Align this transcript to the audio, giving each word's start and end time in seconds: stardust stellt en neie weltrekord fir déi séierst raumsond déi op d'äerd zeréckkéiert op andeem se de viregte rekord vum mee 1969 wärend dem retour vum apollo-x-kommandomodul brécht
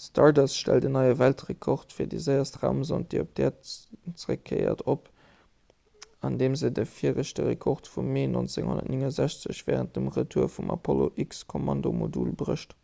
stardust 0.00 0.56
stellt 0.58 0.84
en 0.88 0.92
neie 0.96 1.14
weltrekord 1.22 1.94
fir 1.94 2.10
déi 2.10 2.18
séierst 2.26 2.58
raumsond 2.64 3.06
déi 3.14 3.22
op 3.22 3.32
d'äerd 3.40 3.72
zeréckkéiert 4.24 4.84
op 4.92 5.08
andeem 6.30 6.54
se 6.62 6.70
de 6.78 6.84
viregte 6.92 7.46
rekord 7.48 7.90
vum 7.94 8.12
mee 8.18 8.28
1969 8.36 9.64
wärend 9.72 9.94
dem 9.98 10.12
retour 10.20 10.50
vum 10.58 10.70
apollo-x-kommandomodul 10.76 12.32
brécht 12.44 12.78